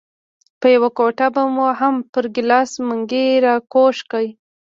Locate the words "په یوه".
0.59-0.89